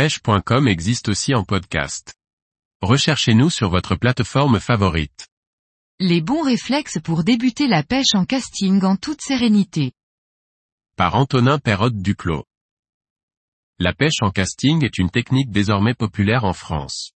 pêche.com 0.00 0.66
existe 0.66 1.10
aussi 1.10 1.34
en 1.34 1.44
podcast. 1.44 2.14
Recherchez-nous 2.80 3.50
sur 3.50 3.68
votre 3.68 3.96
plateforme 3.96 4.58
favorite. 4.58 5.28
Les 5.98 6.22
bons 6.22 6.40
réflexes 6.40 6.98
pour 7.04 7.22
débuter 7.22 7.66
la 7.66 7.82
pêche 7.82 8.14
en 8.14 8.24
casting 8.24 8.82
en 8.82 8.96
toute 8.96 9.20
sérénité. 9.20 9.92
Par 10.96 11.16
Antonin 11.16 11.58
Perrotte 11.58 11.98
Duclos. 11.98 12.46
La 13.78 13.92
pêche 13.92 14.22
en 14.22 14.30
casting 14.30 14.82
est 14.86 14.96
une 14.96 15.10
technique 15.10 15.50
désormais 15.50 15.92
populaire 15.92 16.44
en 16.44 16.54
France. 16.54 17.12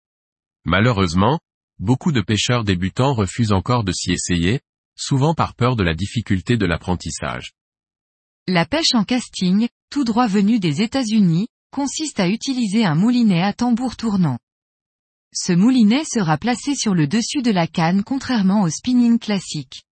Malheureusement, 0.66 1.40
beaucoup 1.78 2.12
de 2.12 2.20
pêcheurs 2.20 2.64
débutants 2.64 3.14
refusent 3.14 3.52
encore 3.54 3.84
de 3.84 3.92
s'y 3.92 4.12
essayer, 4.12 4.60
souvent 4.94 5.32
par 5.32 5.54
peur 5.54 5.74
de 5.74 5.84
la 5.84 5.94
difficulté 5.94 6.58
de 6.58 6.66
l'apprentissage. 6.66 7.52
La 8.46 8.66
pêche 8.66 8.92
en 8.92 9.04
casting, 9.04 9.68
tout 9.88 10.04
droit 10.04 10.26
venu 10.26 10.58
des 10.58 10.82
États-Unis, 10.82 11.48
consiste 11.74 12.20
à 12.20 12.28
utiliser 12.28 12.84
un 12.84 12.94
moulinet 12.94 13.42
à 13.42 13.52
tambour 13.52 13.96
tournant. 13.96 14.38
Ce 15.32 15.52
moulinet 15.52 16.04
sera 16.04 16.38
placé 16.38 16.76
sur 16.76 16.94
le 16.94 17.08
dessus 17.08 17.42
de 17.42 17.50
la 17.50 17.66
canne 17.66 18.04
contrairement 18.04 18.62
au 18.62 18.70
spinning 18.70 19.18
classique. 19.18 19.82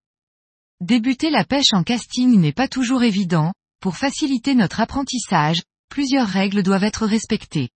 Débuter 0.80 1.29
la 1.29 1.45
pêche 1.45 1.73
en 1.73 1.83
casting 1.83 2.39
n'est 2.39 2.53
pas 2.53 2.69
toujours 2.69 3.03
évident, 3.03 3.53
pour 3.80 3.97
faciliter 3.97 4.55
notre 4.55 4.79
apprentissage, 4.79 5.61
plusieurs 5.89 6.29
règles 6.29 6.62
doivent 6.62 6.84
être 6.84 7.05
respectées. 7.05 7.70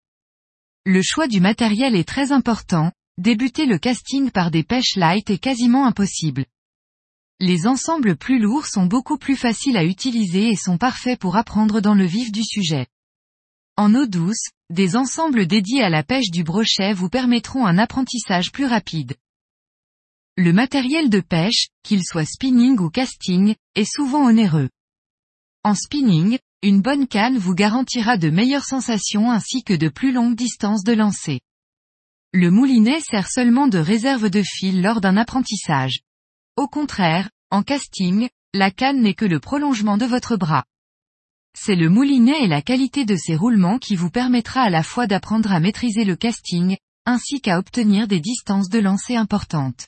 Le 0.84 1.00
choix 1.02 1.26
du 1.26 1.40
matériel 1.40 1.96
est 1.96 2.06
très 2.06 2.30
important, 2.30 2.92
débuter 3.16 3.64
le 3.64 3.78
casting 3.78 4.30
par 4.30 4.50
des 4.50 4.64
pêches 4.64 4.96
light 4.96 5.30
est 5.30 5.38
quasiment 5.38 5.86
impossible. 5.86 6.44
Les 7.40 7.66
ensembles 7.66 8.16
plus 8.16 8.38
lourds 8.38 8.66
sont 8.66 8.84
beaucoup 8.84 9.16
plus 9.16 9.36
faciles 9.36 9.78
à 9.78 9.84
utiliser 9.84 10.50
et 10.50 10.56
sont 10.56 10.76
parfaits 10.76 11.18
pour 11.18 11.36
apprendre 11.36 11.80
dans 11.80 11.94
le 11.94 12.04
vif 12.04 12.30
du 12.32 12.44
sujet. 12.44 12.86
En 13.76 13.92
eau 13.96 14.06
douce, 14.06 14.50
des 14.70 14.94
ensembles 14.94 15.48
dédiés 15.48 15.82
à 15.82 15.90
la 15.90 16.04
pêche 16.04 16.30
du 16.30 16.44
brochet 16.44 16.92
vous 16.92 17.08
permettront 17.08 17.66
un 17.66 17.76
apprentissage 17.76 18.52
plus 18.52 18.66
rapide. 18.66 19.16
Le 20.36 20.52
matériel 20.52 21.10
de 21.10 21.18
pêche, 21.18 21.68
qu'il 21.82 22.04
soit 22.04 22.24
spinning 22.24 22.78
ou 22.78 22.88
casting, 22.88 23.56
est 23.74 23.84
souvent 23.84 24.26
onéreux. 24.26 24.68
En 25.64 25.74
spinning, 25.74 26.38
une 26.62 26.82
bonne 26.82 27.08
canne 27.08 27.36
vous 27.36 27.54
garantira 27.54 28.16
de 28.16 28.30
meilleures 28.30 28.64
sensations 28.64 29.32
ainsi 29.32 29.64
que 29.64 29.74
de 29.74 29.88
plus 29.88 30.12
longues 30.12 30.36
distances 30.36 30.84
de 30.84 30.92
lancer. 30.92 31.40
Le 32.32 32.52
moulinet 32.52 33.00
sert 33.00 33.28
seulement 33.28 33.66
de 33.66 33.78
réserve 33.78 34.30
de 34.30 34.42
fil 34.44 34.82
lors 34.82 35.00
d'un 35.00 35.16
apprentissage. 35.16 36.00
Au 36.56 36.68
contraire, 36.68 37.28
en 37.50 37.64
casting, 37.64 38.28
la 38.54 38.70
canne 38.70 39.02
n'est 39.02 39.14
que 39.14 39.24
le 39.24 39.40
prolongement 39.40 39.98
de 39.98 40.06
votre 40.06 40.36
bras. 40.36 40.64
C'est 41.56 41.76
le 41.76 41.88
moulinet 41.88 42.42
et 42.42 42.48
la 42.48 42.62
qualité 42.62 43.04
de 43.04 43.16
ses 43.16 43.36
roulements 43.36 43.78
qui 43.78 43.96
vous 43.96 44.10
permettra 44.10 44.62
à 44.62 44.70
la 44.70 44.82
fois 44.82 45.06
d'apprendre 45.06 45.52
à 45.52 45.60
maîtriser 45.60 46.04
le 46.04 46.16
casting, 46.16 46.76
ainsi 47.06 47.40
qu'à 47.40 47.58
obtenir 47.58 48.08
des 48.08 48.20
distances 48.20 48.68
de 48.68 48.80
lancer 48.80 49.16
importantes. 49.16 49.86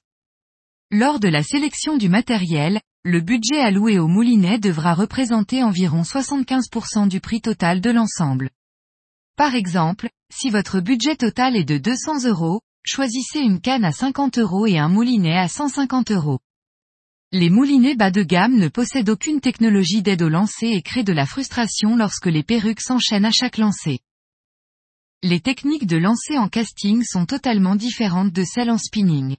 Lors 0.92 1.18
de 1.18 1.28
la 1.28 1.42
sélection 1.42 1.96
du 1.96 2.08
matériel, 2.08 2.80
le 3.04 3.20
budget 3.20 3.60
alloué 3.60 3.98
au 3.98 4.06
moulinet 4.06 4.58
devra 4.58 4.94
représenter 4.94 5.62
environ 5.62 6.02
75% 6.02 7.08
du 7.08 7.20
prix 7.20 7.40
total 7.40 7.80
de 7.80 7.90
l'ensemble. 7.90 8.50
Par 9.36 9.54
exemple, 9.54 10.08
si 10.32 10.50
votre 10.50 10.80
budget 10.80 11.16
total 11.16 11.56
est 11.56 11.64
de 11.64 11.78
200 11.78 12.26
euros, 12.26 12.60
choisissez 12.84 13.40
une 13.40 13.60
canne 13.60 13.84
à 13.84 13.92
50 13.92 14.38
euros 14.38 14.66
et 14.66 14.78
un 14.78 14.88
moulinet 14.88 15.36
à 15.36 15.48
150 15.48 16.12
euros. 16.12 16.38
Les 17.38 17.50
moulinets 17.50 17.94
bas 17.94 18.10
de 18.10 18.22
gamme 18.22 18.56
ne 18.56 18.68
possèdent 18.68 19.10
aucune 19.10 19.42
technologie 19.42 20.00
d'aide 20.00 20.22
au 20.22 20.30
lancer 20.30 20.68
et 20.68 20.80
créent 20.80 21.04
de 21.04 21.12
la 21.12 21.26
frustration 21.26 21.94
lorsque 21.94 22.28
les 22.28 22.42
perruques 22.42 22.80
s'enchaînent 22.80 23.26
à 23.26 23.30
chaque 23.30 23.58
lancer. 23.58 23.98
Les 25.22 25.40
techniques 25.40 25.86
de 25.86 25.98
lancer 25.98 26.38
en 26.38 26.48
casting 26.48 27.04
sont 27.04 27.26
totalement 27.26 27.76
différentes 27.76 28.32
de 28.32 28.42
celles 28.42 28.70
en 28.70 28.78
spinning. 28.78 29.36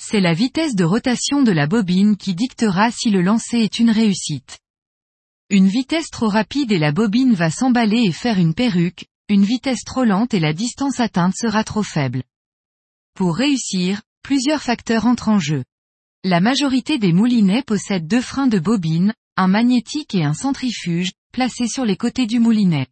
C'est 0.00 0.20
la 0.20 0.32
vitesse 0.32 0.74
de 0.76 0.84
rotation 0.84 1.42
de 1.42 1.52
la 1.52 1.66
bobine 1.66 2.16
qui 2.16 2.34
dictera 2.34 2.90
si 2.90 3.10
le 3.10 3.20
lancer 3.20 3.58
est 3.58 3.78
une 3.78 3.90
réussite. 3.90 4.60
Une 5.50 5.68
vitesse 5.68 6.08
trop 6.08 6.28
rapide 6.28 6.72
et 6.72 6.78
la 6.78 6.92
bobine 6.92 7.34
va 7.34 7.50
s'emballer 7.50 8.00
et 8.00 8.12
faire 8.12 8.38
une 8.38 8.54
perruque, 8.54 9.04
une 9.28 9.44
vitesse 9.44 9.84
trop 9.84 10.04
lente 10.04 10.32
et 10.32 10.40
la 10.40 10.54
distance 10.54 11.00
atteinte 11.00 11.34
sera 11.36 11.64
trop 11.64 11.82
faible. 11.82 12.22
Pour 13.12 13.36
réussir, 13.36 14.00
plusieurs 14.22 14.62
facteurs 14.62 15.04
entrent 15.04 15.28
en 15.28 15.38
jeu. 15.38 15.64
La 16.26 16.40
majorité 16.40 16.98
des 16.98 17.12
moulinets 17.12 17.62
possèdent 17.62 18.06
deux 18.06 18.22
freins 18.22 18.46
de 18.46 18.58
bobine, 18.58 19.12
un 19.36 19.46
magnétique 19.46 20.14
et 20.14 20.24
un 20.24 20.32
centrifuge, 20.32 21.12
placés 21.32 21.68
sur 21.68 21.84
les 21.84 21.98
côtés 21.98 22.26
du 22.26 22.38
moulinet. 22.38 22.86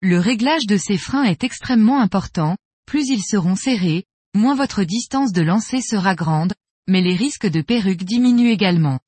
Le 0.00 0.20
réglage 0.20 0.66
de 0.68 0.76
ces 0.76 0.96
freins 0.96 1.24
est 1.24 1.42
extrêmement 1.42 2.00
important, 2.00 2.56
plus 2.86 3.08
ils 3.08 3.24
seront 3.24 3.56
serrés, 3.56 4.04
moins 4.32 4.54
votre 4.54 4.84
distance 4.84 5.32
de 5.32 5.42
lancer 5.42 5.80
sera 5.80 6.14
grande, 6.14 6.52
mais 6.86 7.00
les 7.00 7.16
risques 7.16 7.48
de 7.48 7.62
perruque 7.62 8.04
diminuent 8.04 8.52
également. 8.52 9.00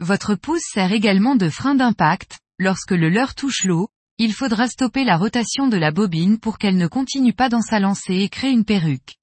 Votre 0.00 0.34
pouce 0.34 0.64
sert 0.74 0.90
également 0.90 1.36
de 1.36 1.48
frein 1.48 1.76
d'impact, 1.76 2.40
lorsque 2.58 2.90
le 2.90 3.10
leurre 3.10 3.36
touche 3.36 3.62
l'eau, 3.64 3.90
il 4.18 4.32
faudra 4.32 4.66
stopper 4.66 5.04
la 5.04 5.18
rotation 5.18 5.68
de 5.68 5.76
la 5.76 5.92
bobine 5.92 6.40
pour 6.40 6.58
qu'elle 6.58 6.78
ne 6.78 6.88
continue 6.88 7.32
pas 7.32 7.48
dans 7.48 7.62
sa 7.62 7.78
lancée 7.78 8.16
et 8.16 8.28
crée 8.28 8.50
une 8.50 8.64
perruque. 8.64 9.18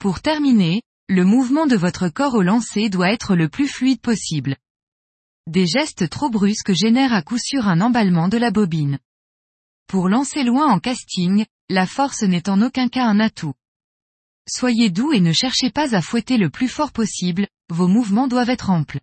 Pour 0.00 0.20
terminer, 0.20 0.82
le 1.10 1.24
mouvement 1.24 1.66
de 1.66 1.74
votre 1.74 2.08
corps 2.08 2.34
au 2.34 2.42
lancer 2.42 2.88
doit 2.88 3.10
être 3.10 3.34
le 3.34 3.48
plus 3.48 3.66
fluide 3.66 4.00
possible. 4.00 4.56
Des 5.48 5.66
gestes 5.66 6.08
trop 6.08 6.30
brusques 6.30 6.72
génèrent 6.72 7.12
à 7.12 7.20
coup 7.20 7.36
sûr 7.36 7.66
un 7.66 7.80
emballement 7.80 8.28
de 8.28 8.38
la 8.38 8.52
bobine. 8.52 9.00
Pour 9.88 10.08
lancer 10.08 10.44
loin 10.44 10.68
en 10.68 10.78
casting, 10.78 11.46
la 11.68 11.86
force 11.86 12.22
n'est 12.22 12.48
en 12.48 12.62
aucun 12.62 12.88
cas 12.88 13.06
un 13.06 13.18
atout. 13.18 13.54
Soyez 14.48 14.88
doux 14.88 15.12
et 15.12 15.18
ne 15.18 15.32
cherchez 15.32 15.70
pas 15.70 15.96
à 15.96 16.00
fouetter 16.00 16.36
le 16.36 16.48
plus 16.48 16.68
fort 16.68 16.92
possible, 16.92 17.48
vos 17.70 17.88
mouvements 17.88 18.28
doivent 18.28 18.50
être 18.50 18.70
amples. 18.70 19.00